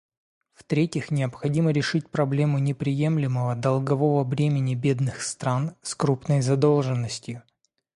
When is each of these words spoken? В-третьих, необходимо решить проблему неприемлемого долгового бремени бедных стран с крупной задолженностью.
В-третьих, 0.55 1.11
необходимо 1.11 1.69
решить 1.71 2.09
проблему 2.09 2.57
неприемлемого 2.57 3.55
долгового 3.55 4.23
бремени 4.23 4.73
бедных 4.73 5.21
стран 5.21 5.75
с 5.83 5.93
крупной 5.93 6.41
задолженностью. 6.41 7.43